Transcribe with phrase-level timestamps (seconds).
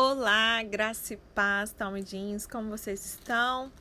[0.00, 3.72] Olá, graça e paz, talmidins, como vocês estão?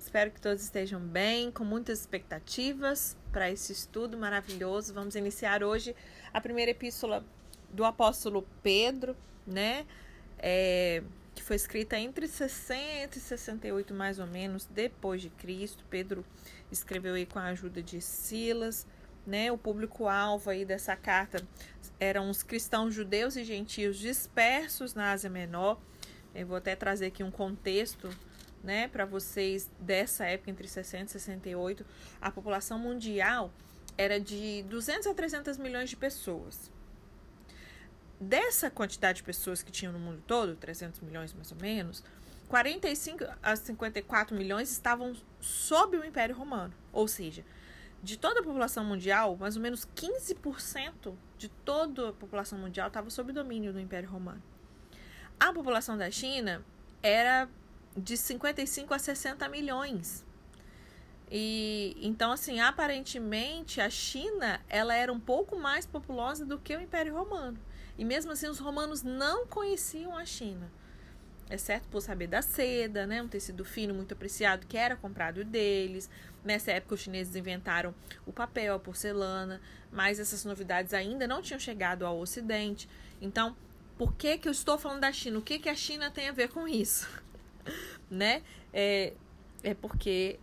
[0.00, 4.92] Espero que todos estejam bem, com muitas expectativas para esse estudo maravilhoso.
[4.92, 5.94] Vamos iniciar hoje
[6.34, 7.24] a primeira epístola
[7.72, 9.16] do apóstolo Pedro,
[9.46, 9.86] né?
[10.40, 11.04] É,
[11.36, 15.84] que foi escrita entre 60 e 68 mais ou menos depois de Cristo.
[15.88, 16.24] Pedro
[16.72, 18.88] escreveu aí com a ajuda de Silas,
[19.26, 19.50] né?
[19.52, 21.46] O público-alvo aí dessa carta
[21.98, 25.80] eram os cristãos judeus e gentios dispersos na Ásia Menor.
[26.34, 28.08] Eu vou até trazer aqui um contexto,
[28.62, 31.84] né, para vocês dessa época entre 60 e 68.
[32.20, 33.52] A população mundial
[33.98, 36.70] era de 200 a 300 milhões de pessoas.
[38.18, 42.04] Dessa quantidade de pessoas que tinham no mundo todo, 300 milhões mais ou menos,
[42.48, 47.44] 45 a 54 milhões estavam sob o Império Romano, ou seja,
[48.02, 53.10] de toda a população mundial, mais ou menos 15% de toda a população mundial estava
[53.10, 54.42] sob domínio do Império Romano.
[55.38, 56.64] A população da China
[57.02, 57.48] era
[57.96, 60.24] de 55 a 60 milhões.
[61.30, 66.80] E então assim, aparentemente a China, ela era um pouco mais populosa do que o
[66.80, 67.58] Império Romano.
[67.96, 70.70] E mesmo assim os romanos não conheciam a China
[71.50, 76.08] exceto por saber da seda, né, um tecido fino muito apreciado que era comprado deles.
[76.44, 79.60] Nessa época os chineses inventaram o papel, a porcelana,
[79.92, 82.88] mas essas novidades ainda não tinham chegado ao Ocidente.
[83.20, 83.56] Então,
[83.98, 85.38] por que que eu estou falando da China?
[85.38, 87.08] O que que a China tem a ver com isso?
[88.10, 88.42] né?
[88.72, 89.12] É,
[89.62, 90.38] é porque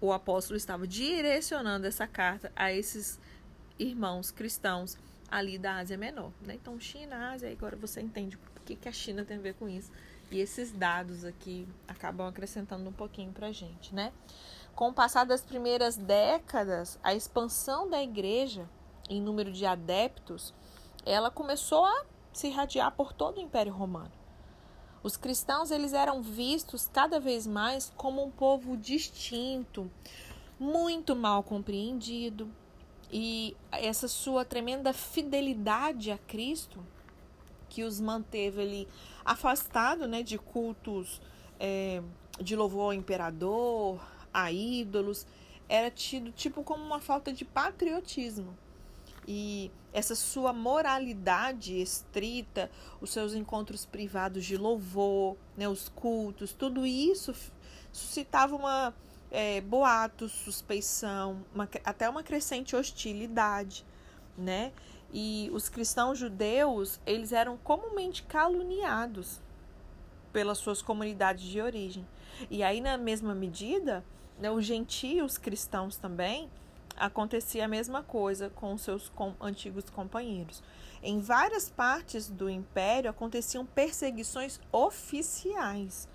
[0.00, 3.20] o apóstolo estava direcionando essa carta a esses
[3.78, 4.96] irmãos cristãos
[5.30, 6.54] ali da Ásia Menor, né?
[6.54, 9.68] Então, China, Ásia, agora você entende o que que a China tem a ver com
[9.68, 9.90] isso
[10.32, 14.12] e esses dados aqui acabam acrescentando um pouquinho para a gente, né?
[14.74, 18.68] Com o passar das primeiras décadas, a expansão da igreja
[19.08, 20.54] em número de adeptos,
[21.04, 24.12] ela começou a se irradiar por todo o Império Romano.
[25.02, 29.90] Os cristãos eles eram vistos cada vez mais como um povo distinto,
[30.58, 32.50] muito mal compreendido,
[33.12, 36.82] e essa sua tremenda fidelidade a Cristo
[37.68, 38.88] que os manteve ali
[39.24, 41.20] afastado né, de cultos
[41.58, 42.02] é,
[42.40, 44.00] de louvor ao imperador,
[44.32, 45.26] a ídolos,
[45.68, 48.56] era tido tipo como uma falta de patriotismo.
[49.26, 56.84] E essa sua moralidade estrita, os seus encontros privados de louvor, né, os cultos, tudo
[56.84, 57.34] isso
[57.92, 58.94] suscitava uma
[59.30, 59.62] é,
[60.28, 63.84] suspeição, uma, até uma crescente hostilidade,
[64.36, 64.72] né?
[65.12, 69.40] E os cristãos judeus, eles eram comumente caluniados
[70.32, 72.06] pelas suas comunidades de origem.
[72.50, 74.02] E aí, na mesma medida,
[74.38, 76.48] né, os gentios cristãos também
[76.96, 80.62] acontecia a mesma coisa com seus com, antigos companheiros.
[81.02, 86.08] Em várias partes do império aconteciam perseguições oficiais,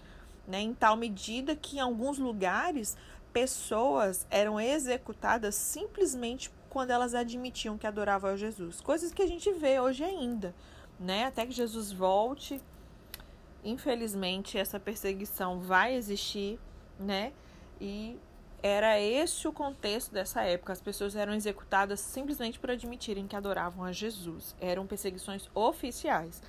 [0.48, 2.98] né, em tal medida que em alguns lugares
[3.34, 8.82] pessoas eram executadas simplesmente quando elas admitiam que adoravam a Jesus.
[8.82, 10.54] Coisas que a gente vê hoje ainda,
[11.00, 11.26] né?
[11.26, 12.62] Até que Jesus volte,
[13.64, 16.60] infelizmente essa perseguição vai existir,
[17.00, 17.34] né?
[17.80, 18.18] E
[18.62, 20.74] era esse o contexto dessa época.
[20.74, 24.56] As pessoas eram executadas simplesmente por admitirem que adoravam a Jesus.
[24.60, 26.42] Eram perseguições oficiais.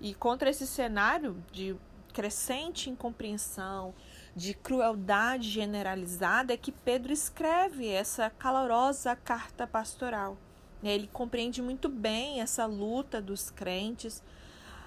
[0.00, 1.74] E contra esse cenário de
[2.12, 3.94] crescente incompreensão,
[4.36, 10.36] de crueldade generalizada é que Pedro escreve essa calorosa carta pastoral.
[10.84, 14.22] Ele compreende muito bem essa luta dos crentes,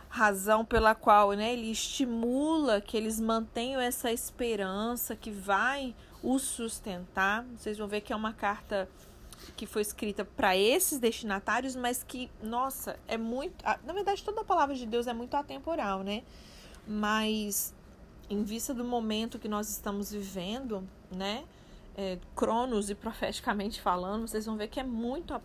[0.08, 7.44] razão pela qual né, ele estimula que eles mantenham essa esperança que vai os sustentar.
[7.58, 8.88] Vocês vão ver que é uma carta
[9.58, 13.66] que foi escrita para esses destinatários, mas que, nossa, é muito.
[13.84, 16.24] Na verdade, toda a palavra de Deus é muito atemporal, né?
[16.88, 17.74] Mas
[18.29, 21.44] em vista do momento que nós estamos vivendo, né?
[21.97, 25.40] É, cronos e profeticamente falando, vocês vão ver que é muito,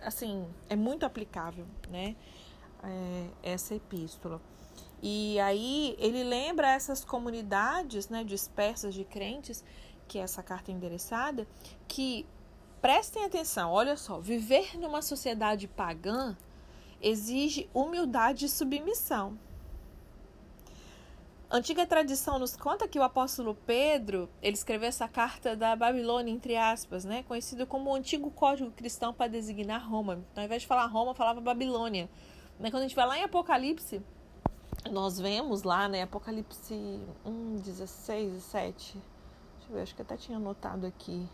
[0.00, 2.16] assim, é muito aplicável, né?
[2.82, 4.40] É, essa epístola.
[5.02, 9.64] E aí ele lembra essas comunidades, né, dispersas de crentes,
[10.08, 11.46] que é essa carta endereçada,
[11.86, 12.26] que
[12.80, 16.36] prestem atenção, olha só, viver numa sociedade pagã
[17.00, 19.38] exige humildade e submissão.
[21.50, 26.54] Antiga tradição nos conta que o apóstolo Pedro, ele escreveu essa carta da Babilônia, entre
[26.54, 30.22] aspas, né, conhecido como o antigo código cristão para designar Roma.
[30.30, 32.06] Então, ao invés de falar Roma, falava Babilônia.
[32.60, 34.02] Mas quando a gente vai lá em Apocalipse,
[34.90, 38.92] nós vemos lá, né, Apocalipse 1, 16 e 7.
[38.92, 39.02] Deixa
[39.70, 41.26] eu ver, acho que até tinha anotado aqui.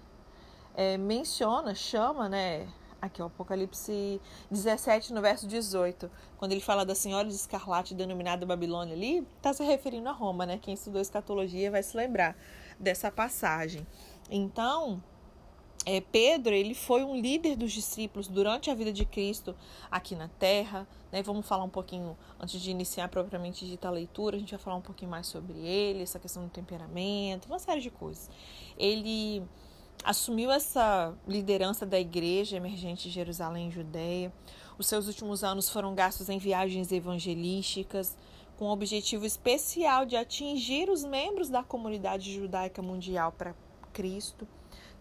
[0.76, 2.68] É, menciona, chama, né,
[3.04, 4.18] Aqui, o Apocalipse
[4.50, 6.10] 17, no verso 18.
[6.38, 10.46] Quando ele fala da senhora de escarlate denominada Babilônia ali, está se referindo a Roma,
[10.46, 10.56] né?
[10.56, 12.34] Quem estudou escatologia vai se lembrar
[12.80, 13.86] dessa passagem.
[14.30, 15.02] Então,
[15.84, 19.54] é, Pedro ele foi um líder dos discípulos durante a vida de Cristo
[19.90, 20.88] aqui na Terra.
[21.12, 21.22] Né?
[21.22, 24.76] Vamos falar um pouquinho, antes de iniciar propriamente dita a leitura, a gente vai falar
[24.76, 28.30] um pouquinho mais sobre ele, essa questão do temperamento, uma série de coisas.
[28.78, 29.42] Ele
[30.02, 34.32] assumiu essa liderança da igreja emergente de Jerusalém, Judéia.
[34.78, 38.16] Os seus últimos anos foram gastos em viagens evangelísticas,
[38.56, 43.54] com o objetivo especial de atingir os membros da comunidade judaica mundial para
[43.92, 44.46] Cristo.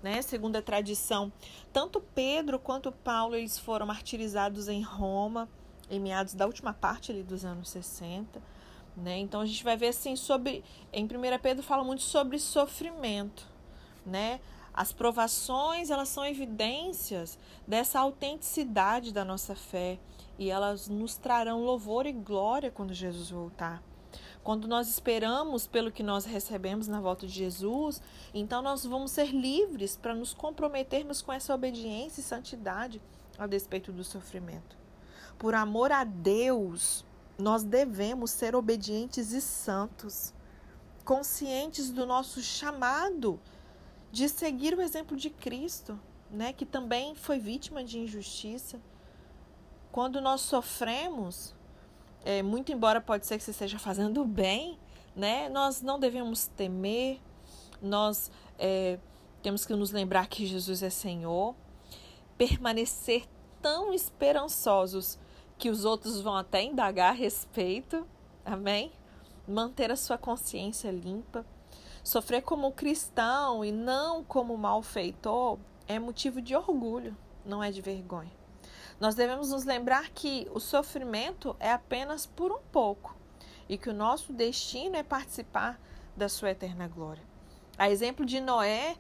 [0.01, 0.22] Né?
[0.22, 1.31] Segundo a tradição,
[1.72, 5.48] tanto Pedro quanto Paulo eles foram martirizados em Roma
[5.90, 8.42] em meados da última parte ali dos anos 60.
[8.95, 9.19] Né?
[9.19, 10.63] Então a gente vai ver assim sobre.
[10.92, 11.07] Em 1
[11.42, 13.48] Pedro fala muito sobre sofrimento.
[14.06, 14.40] Né?
[14.74, 17.38] As provações, elas são evidências
[17.68, 20.00] dessa autenticidade da nossa fé
[20.38, 23.84] e elas nos trarão louvor e glória quando Jesus voltar.
[24.44, 28.02] Quando nós esperamos pelo que nós recebemos na volta de Jesus,
[28.34, 33.02] então nós vamos ser livres para nos comprometermos com essa obediência e santidade
[33.38, 34.76] a despeito do sofrimento.
[35.38, 37.06] Por amor a Deus,
[37.38, 40.34] nós devemos ser obedientes e santos,
[41.06, 43.40] conscientes do nosso chamado
[44.13, 46.00] de seguir o exemplo de Cristo,
[46.30, 48.80] né, que também foi vítima de injustiça.
[49.92, 51.56] Quando nós sofremos,
[52.24, 54.77] é, muito embora pode ser que você esteja fazendo bem,
[55.15, 57.19] né, nós não devemos temer,
[57.81, 58.30] nós
[58.60, 59.00] é,
[59.42, 61.56] temos que nos lembrar que Jesus é Senhor,
[62.38, 63.25] permanecer
[63.63, 65.18] tão esperançosos
[65.57, 68.07] que os outros vão até indagar a respeito,
[68.45, 68.92] amém?
[69.48, 71.44] Manter a sua consciência limpa
[72.04, 75.58] Sofrer como cristão e não como malfeitor
[75.88, 77.16] é motivo de orgulho,
[77.46, 78.32] não é de vergonha.
[79.00, 83.16] Nós devemos nos lembrar que o sofrimento é apenas por um pouco
[83.70, 85.80] e que o nosso destino é participar
[86.16, 87.24] da sua eterna glória.
[87.78, 88.98] A exemplo de Noé,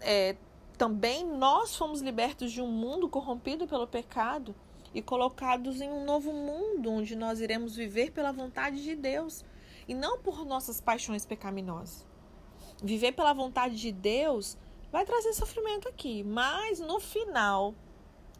[0.00, 0.34] é,
[0.78, 4.54] também nós fomos libertos de um mundo corrompido pelo pecado
[4.94, 9.44] e colocados em um novo mundo onde nós iremos viver pela vontade de Deus
[9.86, 12.07] e não por nossas paixões pecaminosas
[12.82, 14.56] viver pela vontade de Deus
[14.90, 17.74] vai trazer sofrimento aqui, mas no final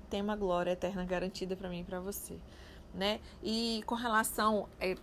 [0.08, 2.38] tem uma glória eterna garantida para mim e para você,
[2.94, 3.20] né?
[3.43, 4.96] E com relação é,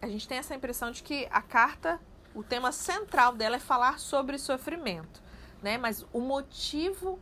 [0.00, 2.00] a gente tem essa impressão de que a carta,
[2.34, 5.22] o tema central dela é falar sobre sofrimento,
[5.62, 5.76] né?
[5.76, 7.18] Mas o motivo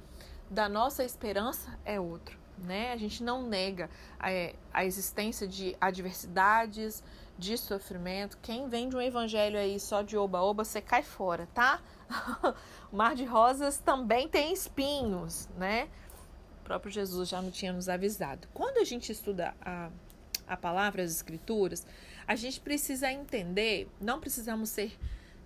[0.48, 2.92] da nossa esperança é outro, né?
[2.92, 4.28] A gente não nega a,
[4.72, 7.02] a existência de adversidades,
[7.38, 8.36] de sofrimento.
[8.42, 11.80] Quem vem de um evangelho aí só de oba-oba, você cai fora, tá?
[12.90, 15.88] o mar de rosas também tem espinhos, né?
[16.60, 18.48] O próprio Jesus já não tinha nos avisado.
[18.52, 19.88] Quando a gente estuda a,
[20.46, 21.86] a palavra, as escrituras,
[22.26, 24.98] a gente precisa entender, não precisamos ser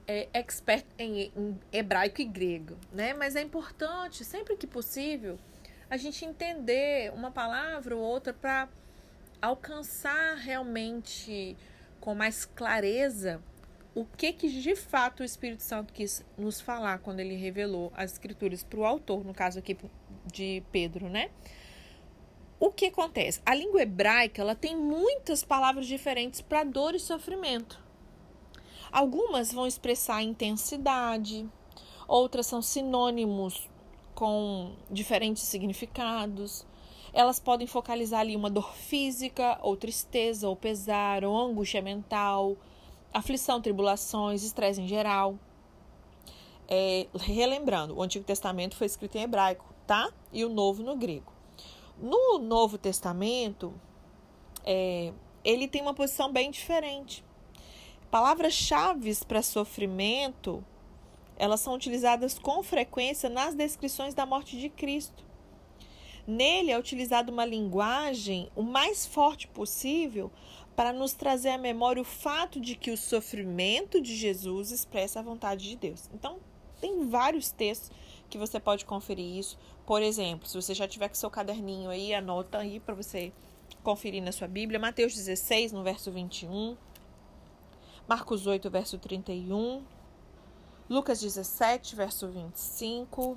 [0.08, 3.12] é, expert em, em hebraico e grego, né?
[3.14, 5.38] Mas é importante, sempre que possível,
[5.90, 8.68] a gente entender uma palavra ou outra para
[9.40, 11.56] alcançar realmente
[12.02, 13.40] com mais clareza
[13.94, 18.12] o que que de fato o Espírito Santo quis nos falar quando ele revelou as
[18.12, 19.76] escrituras para o autor, no caso aqui
[20.26, 21.30] de Pedro, né?
[22.58, 23.40] O que acontece?
[23.44, 27.80] A língua hebraica ela tem muitas palavras diferentes para dor e sofrimento.
[28.90, 31.48] Algumas vão expressar intensidade,
[32.08, 33.68] outras são sinônimos
[34.14, 36.66] com diferentes significados.
[37.12, 42.56] Elas podem focalizar ali uma dor física, ou tristeza, ou pesar, ou angústia mental,
[43.12, 45.38] aflição, tribulações, estresse em geral.
[46.68, 50.10] É, relembrando, o Antigo Testamento foi escrito em hebraico, tá?
[50.32, 51.30] E o Novo no grego.
[51.98, 53.74] No Novo Testamento,
[54.64, 55.12] é,
[55.44, 57.22] ele tem uma posição bem diferente.
[58.10, 60.64] Palavras-chave para sofrimento,
[61.36, 65.24] elas são utilizadas com frequência nas descrições da morte de Cristo.
[66.26, 70.30] Nele é utilizada uma linguagem o mais forte possível
[70.76, 75.22] para nos trazer à memória o fato de que o sofrimento de Jesus expressa a
[75.22, 76.08] vontade de Deus.
[76.14, 76.38] Então,
[76.80, 77.90] tem vários textos
[78.30, 79.58] que você pode conferir isso.
[79.84, 83.32] Por exemplo, se você já tiver com seu caderninho aí, anota aí para você
[83.82, 84.80] conferir na sua Bíblia.
[84.80, 86.76] Mateus 16, no verso 21.
[88.08, 89.82] Marcos 8, verso 31.
[90.88, 93.36] Lucas 17, verso 25.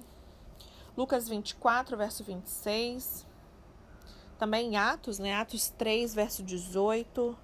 [0.98, 3.26] Lucas 24, verso 26.
[4.38, 5.34] Também Atos, né?
[5.34, 7.38] Atos 3, verso 18.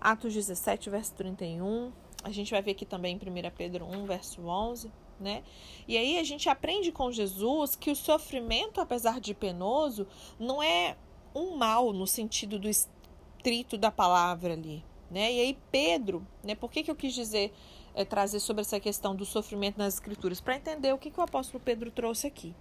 [0.00, 1.92] Atos 17, verso 31.
[2.22, 4.90] A gente vai ver aqui também em 1 Pedro 1, verso 11.
[5.20, 5.42] né?
[5.86, 10.06] E aí a gente aprende com Jesus que o sofrimento, apesar de penoso,
[10.38, 10.96] não é
[11.34, 15.32] um mal no sentido do estrito da palavra ali, né?
[15.32, 16.54] E aí Pedro, né?
[16.54, 17.52] Por que, que eu quis dizer
[17.94, 21.22] é, trazer sobre essa questão do sofrimento nas escrituras para entender o que, que o
[21.22, 22.54] apóstolo Pedro trouxe aqui.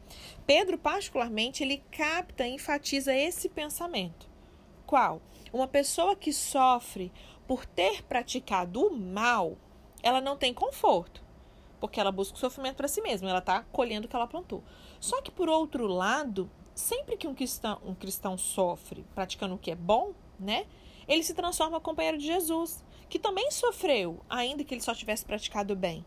[0.46, 4.30] Pedro, particularmente, ele capta e enfatiza esse pensamento.
[4.86, 5.22] Qual?
[5.52, 7.12] Uma pessoa que sofre
[7.48, 9.58] por ter praticado o mal,
[10.02, 11.24] ela não tem conforto
[11.84, 14.64] porque ela busca o sofrimento para si mesma, ela está colhendo o que ela plantou.
[15.02, 19.70] Só que, por outro lado, sempre que um cristão, um cristão sofre praticando o que
[19.70, 20.66] é bom, né?
[21.10, 25.76] Ele se transforma companheiro de Jesus, que também sofreu, ainda que ele só tivesse praticado
[25.76, 26.04] bem.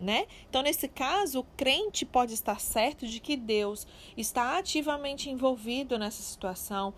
[0.00, 0.26] Né?
[0.48, 3.86] Então, nesse caso, o crente pode estar certo de que Deus
[4.16, 6.94] está ativamente envolvido nessa situação,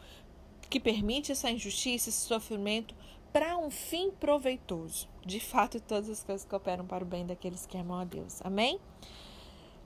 [0.68, 2.94] que permite essa injustiça, esse sofrimento,
[3.32, 5.08] para um fim proveitoso.
[5.26, 8.40] De fato, todas as coisas cooperam para o bem daqueles que amam a Deus.
[8.44, 8.78] Amém?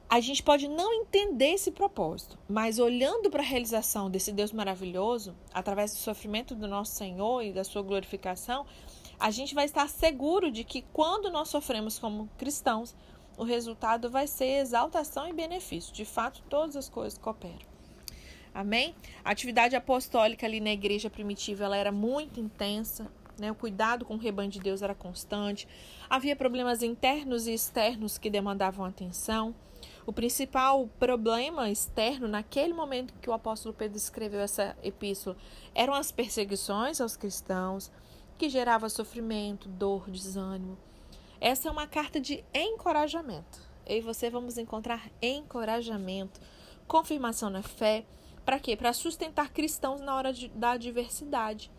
[0.06, 5.34] A gente pode não entender esse propósito, mas olhando para a realização desse Deus maravilhoso,
[5.50, 8.66] através do sofrimento do nosso Senhor e da sua glorificação,
[9.24, 12.94] a gente vai estar seguro de que quando nós sofremos como cristãos,
[13.38, 15.94] o resultado vai ser exaltação e benefício.
[15.94, 17.64] De fato, todas as coisas cooperam.
[18.52, 18.94] Amém?
[19.24, 23.50] A atividade apostólica ali na igreja primitiva ela era muito intensa, né?
[23.50, 25.66] O cuidado com o rebanho de Deus era constante.
[26.10, 29.54] Havia problemas internos e externos que demandavam atenção.
[30.04, 35.34] O principal problema externo naquele momento que o apóstolo Pedro escreveu essa epístola
[35.74, 37.90] eram as perseguições aos cristãos,
[38.36, 40.76] que gerava sofrimento, dor, desânimo.
[41.40, 43.60] Essa é uma carta de encorajamento.
[43.86, 46.40] Eu e você vamos encontrar encorajamento,
[46.86, 48.04] confirmação na fé.
[48.44, 48.76] Para quê?
[48.76, 51.70] Para sustentar cristãos na hora de, da adversidade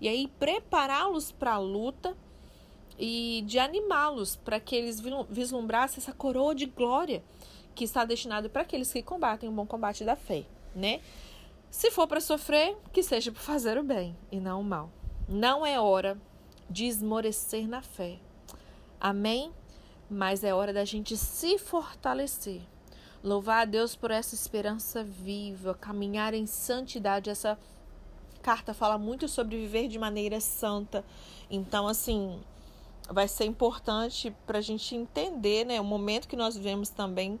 [0.00, 2.16] e aí prepará-los para a luta
[2.98, 7.22] e de animá-los para que eles vislumbrassem essa coroa de glória
[7.74, 10.44] que está destinada para aqueles que combatem o bom combate da fé,
[10.74, 11.00] né?
[11.70, 14.90] Se for para sofrer, que seja para fazer o bem e não o mal.
[15.28, 16.16] Não é hora
[16.70, 18.18] de esmorecer na fé.
[19.00, 19.52] Amém?
[20.08, 22.60] Mas é hora da gente se fortalecer.
[23.24, 27.58] Louvar a Deus por essa esperança viva, caminhar em santidade, essa
[28.40, 31.04] carta fala muito sobre viver de maneira santa.
[31.50, 32.40] Então, assim,
[33.10, 35.80] vai ser importante para a gente entender, né?
[35.80, 37.40] O momento que nós vivemos também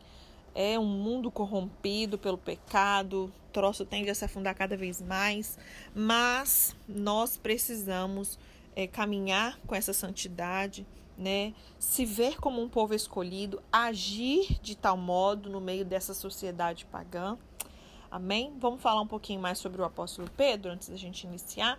[0.58, 5.58] é um mundo corrompido pelo pecado, o troço tende a se afundar cada vez mais,
[5.94, 8.38] mas nós precisamos
[8.74, 10.86] é, caminhar com essa santidade,
[11.18, 11.52] né?
[11.78, 17.36] Se ver como um povo escolhido, agir de tal modo no meio dessa sociedade pagã.
[18.10, 18.54] Amém?
[18.58, 21.78] Vamos falar um pouquinho mais sobre o apóstolo Pedro antes da gente iniciar.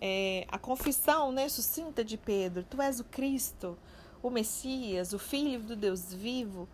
[0.00, 3.78] É, a confissão né, sucinta de Pedro: Tu és o Cristo,
[4.20, 6.68] o Messias, o Filho do Deus vivo,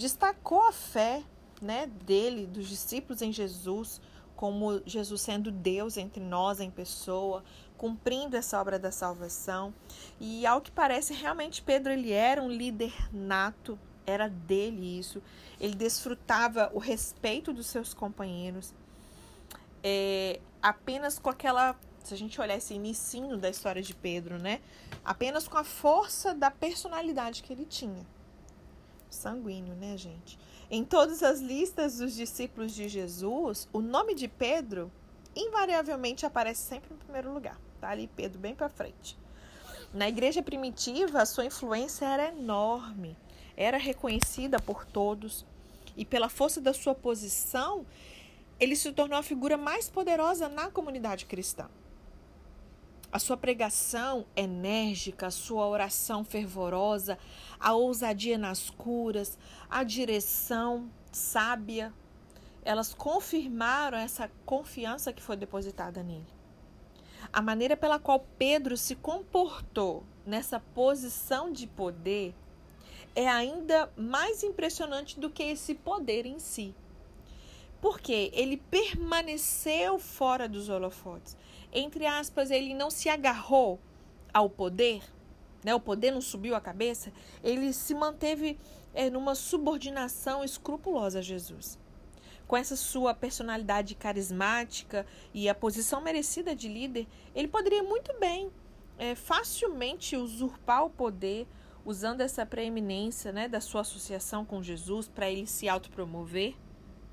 [0.00, 1.22] destacou a fé
[1.60, 4.00] né, dele, dos discípulos em Jesus,
[4.34, 7.44] como Jesus sendo Deus entre nós em pessoa,
[7.76, 9.74] cumprindo essa obra da salvação.
[10.18, 15.22] E ao que parece, realmente Pedro ele era um líder nato, era dele isso.
[15.60, 18.72] Ele desfrutava o respeito dos seus companheiros.
[19.84, 21.78] É, apenas com aquela.
[22.02, 24.62] Se a gente olhar esse inicinho da história de Pedro, né?
[25.04, 28.06] Apenas com a força da personalidade que ele tinha.
[29.10, 30.38] Sanguíneo, né, gente?
[30.70, 34.90] Em todas as listas dos discípulos de Jesus, o nome de Pedro
[35.34, 37.60] invariavelmente aparece sempre em primeiro lugar.
[37.80, 39.18] Tá ali Pedro bem para frente.
[39.92, 43.16] Na igreja primitiva, a sua influência era enorme
[43.60, 45.44] era reconhecida por todos
[45.94, 47.84] e pela força da sua posição,
[48.58, 51.68] ele se tornou a figura mais poderosa na comunidade cristã.
[53.12, 57.18] A sua pregação enérgica, a sua oração fervorosa,
[57.58, 59.36] a ousadia nas curas,
[59.68, 61.92] a direção sábia,
[62.64, 66.26] elas confirmaram essa confiança que foi depositada nele.
[67.32, 72.34] A maneira pela qual Pedro se comportou nessa posição de poder
[73.14, 76.74] é ainda mais impressionante do que esse poder em si.
[77.80, 81.36] Porque ele permaneceu fora dos holofotes.
[81.72, 83.80] Entre aspas, ele não se agarrou
[84.32, 85.02] ao poder,
[85.64, 85.74] né?
[85.74, 88.58] o poder não subiu a cabeça, ele se manteve
[88.94, 91.78] é, numa subordinação escrupulosa a Jesus.
[92.46, 98.50] Com essa sua personalidade carismática e a posição merecida de líder, ele poderia muito bem,
[98.98, 101.46] é, facilmente usurpar o poder
[101.84, 106.54] usando essa preeminência né, da sua associação com Jesus para ele se autopromover,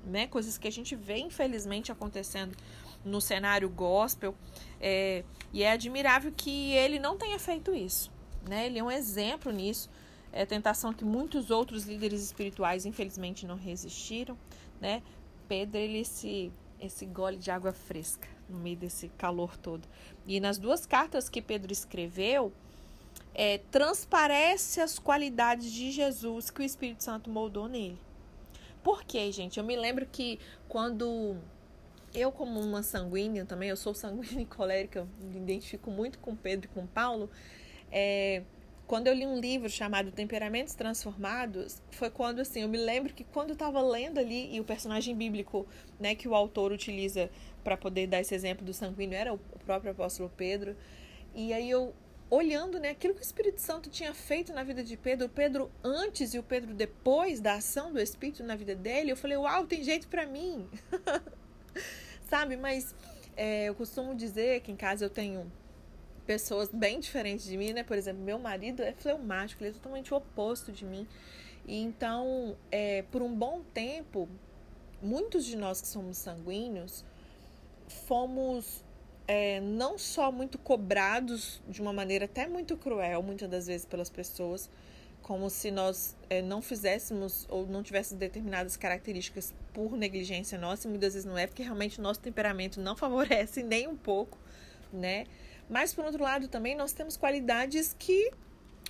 [0.08, 2.56] né, coisas que a gente vê infelizmente acontecendo
[3.04, 4.34] no cenário gospel,
[4.80, 8.10] é, e é admirável que ele não tenha feito isso.
[8.48, 8.66] Né?
[8.66, 9.88] Ele é um exemplo nisso.
[10.32, 14.36] é tentação que muitos outros líderes espirituais infelizmente não resistiram,
[14.80, 15.02] né?
[15.48, 19.86] Pedro ele se esse gole de água fresca no meio desse calor todo.
[20.26, 22.52] E nas duas cartas que Pedro escreveu,
[23.34, 27.98] é, transparece as qualidades de Jesus que o Espírito Santo moldou nele.
[28.82, 29.58] Por quê, gente?
[29.58, 31.36] Eu me lembro que quando
[32.14, 36.68] eu, como uma sanguínea também, eu sou sanguínea e colérica, me identifico muito com Pedro
[36.70, 37.30] e com Paulo.
[37.90, 38.42] É,
[38.86, 43.22] quando eu li um livro chamado Temperamentos Transformados, foi quando assim, eu me lembro que
[43.22, 45.66] quando eu estava lendo ali e o personagem bíblico,
[46.00, 47.30] né, que o autor utiliza
[47.62, 50.74] para poder dar esse exemplo do sanguíneo era o próprio apóstolo Pedro.
[51.34, 51.92] E aí eu
[52.30, 55.70] olhando, né, aquilo que o Espírito Santo tinha feito na vida de Pedro, o Pedro
[55.82, 59.66] antes e o Pedro depois da ação do Espírito na vida dele, eu falei, uau,
[59.66, 60.68] tem jeito para mim.
[62.28, 62.94] Sabe, mas
[63.36, 65.50] é, eu costumo dizer que em casa eu tenho
[66.26, 67.82] pessoas bem diferentes de mim, né?
[67.82, 71.06] Por exemplo, meu marido é fleumático, ele é totalmente o oposto de mim.
[71.66, 74.28] E então, é, por um bom tempo,
[75.00, 77.04] muitos de nós que somos sanguíneos
[77.88, 78.84] fomos
[79.28, 84.08] é, não só muito cobrados de uma maneira até muito cruel, muitas das vezes pelas
[84.08, 84.70] pessoas,
[85.20, 91.12] como se nós é, não fizéssemos ou não tivéssemos determinadas características por negligência nossa, muitas
[91.12, 94.38] vezes não é, porque realmente o nosso temperamento não favorece nem um pouco,
[94.90, 95.26] né?
[95.68, 98.30] Mas, por outro lado, também nós temos qualidades que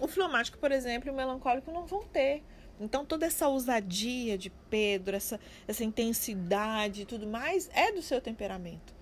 [0.01, 2.45] o fleumático, por exemplo, e o melancólico não vão ter.
[2.79, 8.21] Então, toda essa ousadia de Pedro, essa, essa intensidade e tudo mais, é do seu
[8.21, 8.98] temperamento.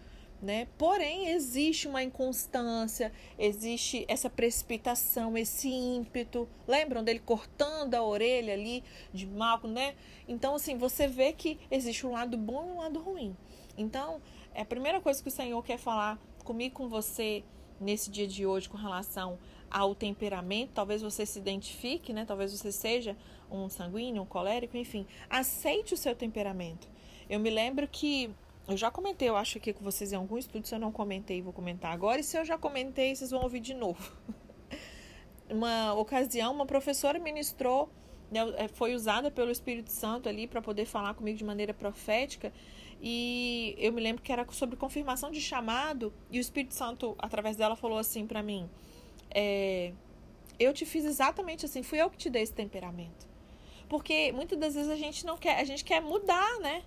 [0.46, 0.68] Né?
[0.78, 6.48] Porém, existe uma inconstância, existe essa precipitação, esse ímpeto.
[6.68, 9.96] Lembram dele cortando a orelha ali de Malco, né?
[10.28, 13.36] Então, assim, você vê que existe um lado bom e um lado ruim.
[13.76, 14.22] Então,
[14.54, 17.42] é a primeira coisa que o Senhor quer falar comigo, com você,
[17.80, 22.24] nesse dia de hoje com relação ao temperamento, talvez você se identifique, né?
[22.24, 23.16] Talvez você seja
[23.50, 26.86] um sanguíneo, um colérico, enfim, aceite o seu temperamento.
[27.28, 28.30] Eu me lembro que
[28.68, 31.40] eu já comentei, eu acho aqui com vocês em algum estudo, se eu não comentei,
[31.40, 34.12] vou comentar agora, e se eu já comentei, vocês vão ouvir de novo.
[35.48, 37.88] uma ocasião, uma professora ministrou,
[38.30, 42.52] né, é, foi usada pelo Espírito Santo ali para poder falar comigo de maneira profética,
[43.00, 47.56] e eu me lembro que era sobre confirmação de chamado, e o Espírito Santo, através
[47.56, 48.68] dela, falou assim para mim:
[49.30, 49.92] é,
[50.58, 53.26] Eu te fiz exatamente assim, fui eu que te dei esse temperamento.
[53.88, 56.82] Porque muitas das vezes a gente não quer, a gente quer mudar, né?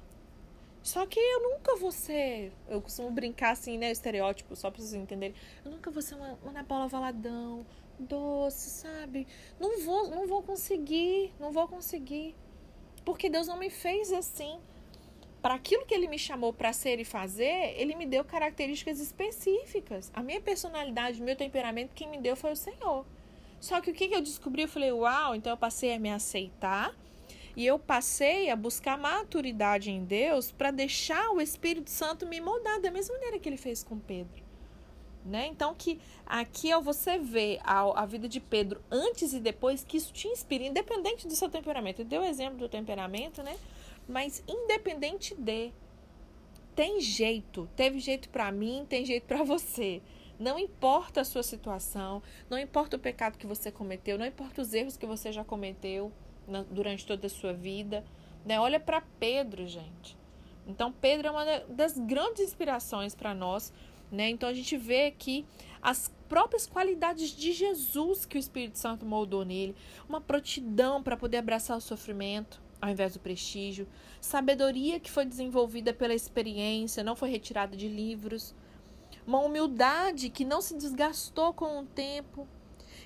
[0.82, 2.52] Só que eu nunca vou ser.
[2.68, 3.92] Eu costumo brincar assim, né?
[3.92, 5.36] Estereótipo, só pra vocês entenderem.
[5.63, 7.65] Eu nunca vou ser uma, uma Paula Valadão,
[8.00, 9.28] doce, sabe?
[9.60, 12.36] Não vou, não vou conseguir, não vou conseguir.
[13.04, 14.60] Porque Deus não me fez assim
[15.42, 20.12] para aquilo que ele me chamou para ser e fazer, ele me deu características específicas.
[20.13, 23.06] A minha personalidade, o meu temperamento, quem me deu foi o Senhor.
[23.60, 24.63] Só que o que eu descobri?
[24.63, 26.94] Eu falei, uau, então eu passei a me aceitar
[27.60, 32.80] e eu passei a buscar maturidade em Deus para deixar o Espírito Santo me moldar
[32.80, 34.41] da mesma maneira que ele fez com Pedro.
[35.26, 35.48] Né?
[35.48, 39.98] Então que aqui ao você ver a, a vida de Pedro antes e depois que
[39.98, 42.02] isso te inspira, independente do seu temperamento.
[42.02, 43.58] Eu dei o exemplo do temperamento, né?
[44.08, 45.74] Mas independente de
[46.74, 50.02] tem jeito, teve jeito para mim, tem jeito para você.
[50.39, 54.74] Não importa a sua situação, não importa o pecado que você cometeu, não importa os
[54.74, 56.10] erros que você já cometeu
[56.49, 58.03] na, durante toda a sua vida.
[58.45, 58.59] Né?
[58.59, 60.17] Olha para Pedro, gente.
[60.67, 63.73] Então, Pedro é uma das grandes inspirações para nós.
[64.12, 64.29] Né?
[64.29, 65.45] Então, a gente vê aqui
[65.81, 69.75] as próprias qualidades de Jesus que o Espírito Santo moldou nele,
[70.07, 73.88] uma prontidão para poder abraçar o sofrimento, ao invés do prestígio,
[74.21, 78.53] sabedoria que foi desenvolvida pela experiência, não foi retirada de livros,
[79.25, 82.47] uma humildade que não se desgastou com o tempo.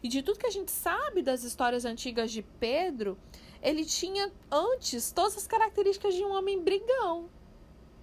[0.02, 3.18] E de tudo que a gente sabe das histórias antigas de Pedro,
[3.64, 7.30] ele tinha antes todas as características de um homem brigão,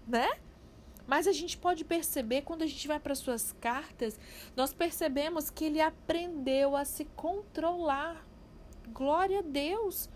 [0.08, 0.28] né?
[1.06, 4.18] Mas a gente pode perceber quando a gente vai para suas cartas,
[4.56, 8.26] nós percebemos que ele aprendeu a se controlar.
[8.92, 10.08] Glória a Deus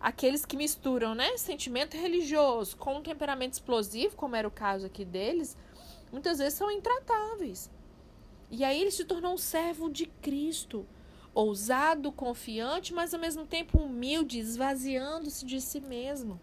[0.00, 5.04] aqueles que misturam, né, sentimento religioso com um temperamento explosivo, como era o caso aqui
[5.04, 5.56] deles,
[6.12, 7.70] muitas vezes são intratáveis.
[8.50, 10.86] E aí ele se tornou um servo de Cristo,
[11.38, 16.40] ousado, confiante, mas ao mesmo tempo humilde, esvaziando-se de si mesmo.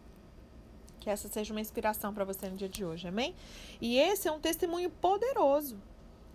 [1.02, 3.36] Que essa seja uma inspiração para você no dia de hoje, amém?
[3.82, 5.78] E esse é um testemunho poderoso,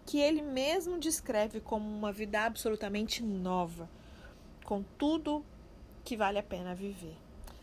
[0.05, 3.88] que ele mesmo descreve como uma vida absolutamente nova,
[4.62, 5.42] com tudo
[6.05, 7.16] que vale a pena viver.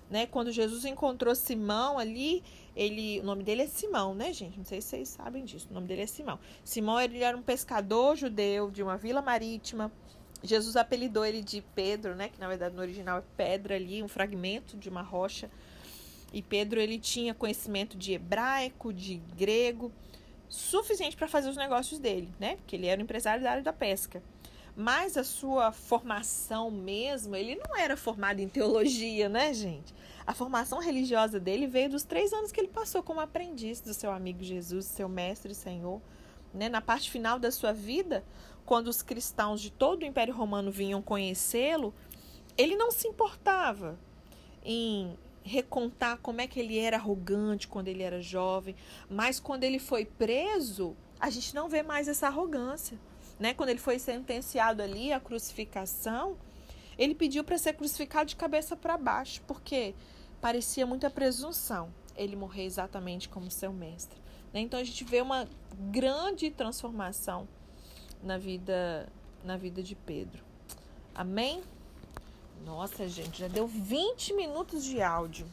[0.09, 0.25] Né?
[0.25, 2.43] Quando Jesus encontrou Simão ali,
[2.75, 4.57] ele, o nome dele é Simão, né, gente?
[4.57, 5.67] Não sei se vocês sabem disso.
[5.69, 6.39] O nome dele é Simão.
[6.63, 9.91] Simão ele era um pescador judeu de uma vila marítima.
[10.43, 12.29] Jesus apelidou ele de Pedro, né?
[12.29, 15.49] Que na verdade no original é pedra ali, um fragmento de uma rocha.
[16.31, 19.91] E Pedro ele tinha conhecimento de hebraico, de grego,
[20.49, 22.57] suficiente para fazer os negócios dele, né?
[22.57, 24.21] Porque ele era um empresário da área da pesca.
[24.75, 29.93] Mas a sua formação mesmo, ele não era formado em teologia, né, gente?
[30.25, 34.11] A formação religiosa dele veio dos três anos que ele passou como aprendiz do seu
[34.11, 36.01] amigo Jesus, seu mestre e senhor.
[36.53, 36.69] Né?
[36.69, 38.23] Na parte final da sua vida,
[38.67, 41.93] quando os cristãos de todo o Império Romano vinham conhecê-lo,
[42.57, 43.97] ele não se importava
[44.61, 48.75] em recontar como é que ele era arrogante quando ele era jovem,
[49.09, 52.99] mas quando ele foi preso, a gente não vê mais essa arrogância,
[53.39, 53.53] né?
[53.53, 56.35] Quando ele foi sentenciado ali à crucificação,
[56.97, 59.95] ele pediu para ser crucificado de cabeça para baixo, porque
[60.41, 64.19] parecia muita presunção ele morrer exatamente como seu mestre.
[64.51, 64.59] Né?
[64.59, 65.47] Então a gente vê uma
[65.89, 67.47] grande transformação
[68.23, 69.07] na vida
[69.43, 70.43] na vida de Pedro.
[71.15, 71.61] Amém?
[72.65, 75.47] Nossa, gente, já deu 20 minutos de áudio.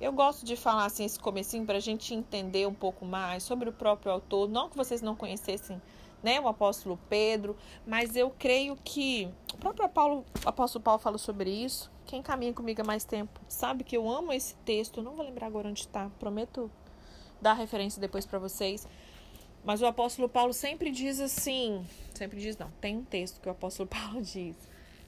[0.00, 3.68] Eu gosto de falar assim esse comecinho para a gente entender um pouco mais sobre
[3.68, 4.48] o próprio autor.
[4.48, 5.80] Não que vocês não conhecessem
[6.22, 7.56] né, o apóstolo Pedro,
[7.86, 11.90] mas eu creio que o próprio Paulo, o apóstolo Paulo fala sobre isso.
[12.04, 15.00] Quem caminha comigo há mais tempo sabe que eu amo esse texto.
[15.00, 16.10] Eu não vou lembrar agora onde está.
[16.18, 16.70] Prometo
[17.40, 18.86] dar referência depois para vocês.
[19.66, 23.50] Mas o apóstolo Paulo sempre diz assim, sempre diz não, tem um texto que o
[23.50, 24.56] apóstolo Paulo diz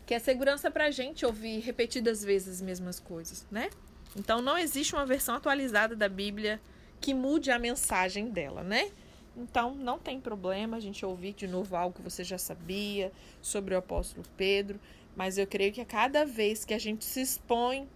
[0.05, 3.69] que é segurança para a gente ouvir repetidas vezes as mesmas coisas, né?
[4.17, 6.59] Então não existe uma versão atualizada da Bíblia
[6.99, 8.91] que mude a mensagem dela, né?
[9.37, 13.75] Então não tem problema a gente ouvir de novo algo que você já sabia sobre
[13.75, 14.81] o apóstolo Pedro,
[15.15, 17.87] mas eu creio que a cada vez que a gente se expõe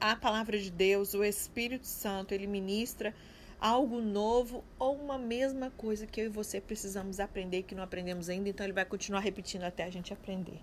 [0.00, 3.14] à palavra de Deus, o Espírito Santo, ele ministra
[3.60, 8.30] algo novo ou uma mesma coisa que eu e você precisamos aprender que não aprendemos
[8.30, 10.60] ainda, então ele vai continuar repetindo até a gente aprender.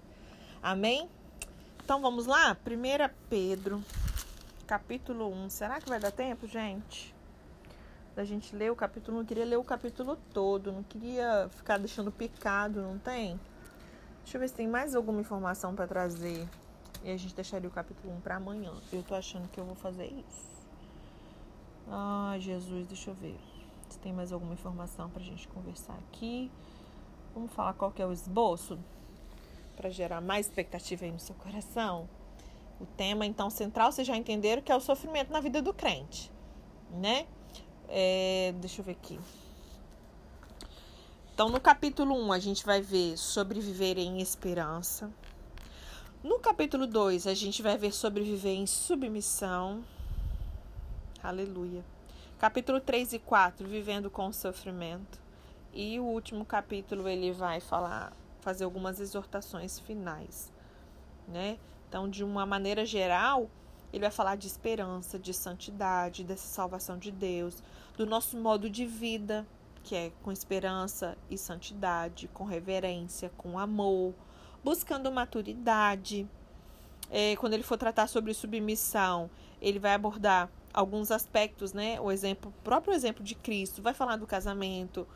[0.64, 1.08] Amém?
[1.84, 2.58] Então vamos lá?
[2.66, 3.84] 1 Pedro,
[4.66, 5.50] capítulo 1.
[5.52, 7.16] Será que vai dar tempo, gente?
[8.16, 9.22] Da gente ler o capítulo 1.
[9.22, 13.40] Eu queria ler o capítulo todo, não queria ficar deixando picado, não tem?
[14.24, 16.46] Deixa eu ver se tem mais alguma informação para trazer.
[17.04, 18.74] E a gente deixaria o capítulo 1 para amanhã.
[18.92, 20.67] Eu tô achando que eu vou fazer isso.
[21.90, 23.40] Ai, Jesus, deixa eu ver.
[23.90, 26.52] Se tem mais alguma informação pra gente conversar aqui.
[27.34, 28.78] Vamos falar qual que é o esboço
[29.76, 32.10] para gerar mais expectativa aí no seu coração.
[32.80, 36.32] O tema, então, central, vocês já entenderam que é o sofrimento na vida do crente,
[36.92, 37.26] né?
[37.88, 39.20] É, deixa eu ver aqui.
[41.34, 45.12] Então, no capítulo 1, a gente vai ver sobre viver em esperança.
[46.24, 49.84] No capítulo 2, a gente vai ver sobre viver em submissão.
[51.28, 51.84] Aleluia.
[52.40, 55.20] Capítulo 3 e 4, vivendo com o sofrimento.
[55.74, 60.50] E o último capítulo, ele vai falar fazer algumas exortações finais,
[61.28, 61.58] né?
[61.90, 63.50] Então, de uma maneira geral,
[63.92, 67.62] ele vai falar de esperança, de santidade, dessa salvação de Deus,
[67.98, 69.46] do nosso modo de vida,
[69.84, 74.14] que é com esperança e santidade, com reverência, com amor,
[74.64, 76.26] buscando maturidade.
[77.12, 79.30] É, quando ele for tratar sobre submissão,
[79.62, 82.00] ele vai abordar alguns aspectos, né?
[82.00, 85.08] O exemplo, próprio exemplo de Cristo, vai falar do casamento,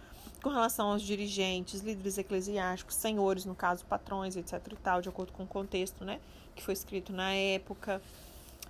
[0.42, 4.54] com relação aos dirigentes, líderes eclesiásticos, senhores, no caso, patrões, etc.
[4.72, 6.20] e tal, de acordo com o contexto, né,
[6.56, 8.02] que foi escrito na época.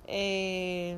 [0.05, 0.97] É,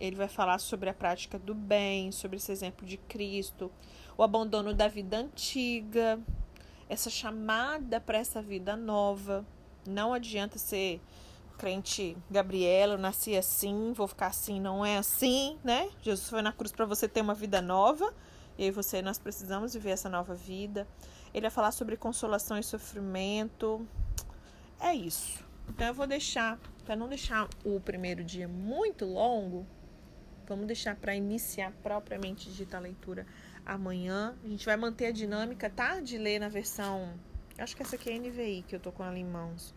[0.00, 3.70] ele vai falar sobre a prática do bem, sobre esse exemplo de Cristo,
[4.16, 6.18] o abandono da vida antiga,
[6.88, 9.44] essa chamada para essa vida nova.
[9.86, 11.02] Não adianta ser
[11.56, 15.90] crente Gabriela, eu nasci assim, vou ficar assim, não é assim, né?
[16.02, 18.12] Jesus foi na cruz para você ter uma vida nova
[18.58, 20.86] eu e você, nós precisamos viver essa nova vida.
[21.32, 23.86] Ele vai falar sobre consolação e sofrimento.
[24.78, 25.44] É isso.
[25.68, 29.66] Então eu vou deixar, para não deixar o primeiro dia muito longo,
[30.46, 33.26] vamos deixar para iniciar propriamente dita a leitura
[33.66, 34.36] amanhã.
[34.44, 36.00] A gente vai manter a dinâmica, tá?
[36.00, 37.12] De ler na versão.
[37.58, 39.74] Acho que essa aqui é NVI que eu tô com ela em mãos.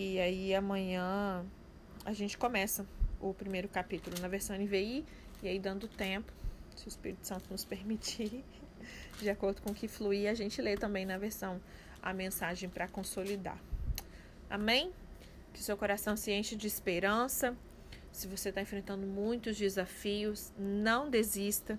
[0.00, 1.44] E aí amanhã
[2.04, 2.86] a gente começa
[3.20, 5.04] o primeiro capítulo na versão NVI
[5.42, 6.32] e aí dando tempo
[6.76, 8.44] se o Espírito Santo nos permitir,
[9.20, 11.60] de acordo com o que fluir, a gente lê também na versão
[12.00, 13.60] a mensagem para consolidar.
[14.48, 14.92] Amém?
[15.52, 17.56] Que seu coração se enche de esperança.
[18.12, 21.76] Se você está enfrentando muitos desafios, não desista.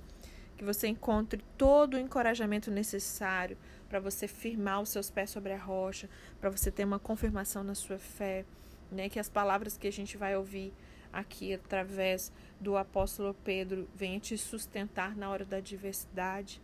[0.59, 5.57] Que você encontre todo o encorajamento necessário para você firmar os seus pés sobre a
[5.57, 6.09] rocha,
[6.41, 8.43] para você ter uma confirmação na sua fé,
[8.91, 9.07] né?
[9.07, 10.73] Que as palavras que a gente vai ouvir
[11.13, 16.61] aqui através do apóstolo Pedro venha te sustentar na hora da adversidade.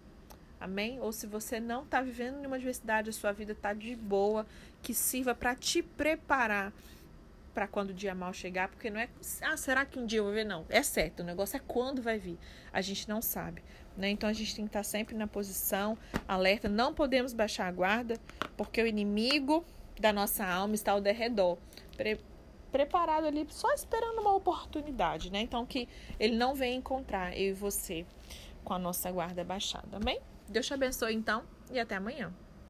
[0.60, 1.00] Amém?
[1.00, 4.46] Ou se você não está vivendo nenhuma adversidade, a sua vida está de boa,
[4.82, 6.74] que sirva para te preparar
[7.56, 9.08] para quando o dia mal chegar, porque não é,
[9.42, 10.44] ah, será que um dia eu vou ver?
[10.44, 12.38] Não, é certo, o negócio é quando vai vir.
[12.74, 13.64] A gente não sabe,
[13.98, 14.10] né?
[14.10, 18.20] Então a gente tem que estar sempre na posição, alerta, não podemos baixar a guarda,
[18.58, 19.66] porque o inimigo
[20.00, 21.58] da nossa alma está ao derredor,
[21.96, 22.20] pre
[22.72, 25.40] preparado ali, só esperando uma oportunidade, né?
[25.40, 25.88] Então que
[26.20, 28.06] ele não venha encontrar eu e você
[28.66, 30.20] com a nossa guarda baixada, amém?
[30.50, 32.34] Deus te abençoe então e até amanhã.